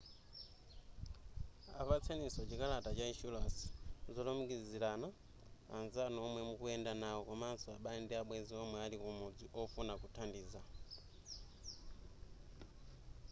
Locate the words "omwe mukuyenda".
6.27-6.91